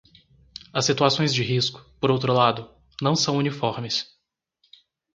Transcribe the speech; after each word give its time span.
As 0.73 0.85
situações 0.87 1.31
de 1.31 1.43
risco, 1.43 1.85
por 1.99 2.09
outro 2.09 2.33
lado, 2.33 2.67
não 3.03 3.15
são 3.15 3.37
uniformes. 3.37 4.07